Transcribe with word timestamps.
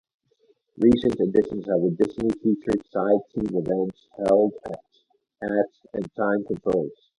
Recent 0.79 1.19
editions 1.19 1.67
have 1.67 1.83
additionally 1.83 2.33
featured 2.41 2.81
side 2.89 3.19
team 3.35 3.55
events 3.55 4.07
held 4.25 4.51
at 4.65 5.67
and 5.93 6.11
time 6.15 6.43
controls. 6.45 7.09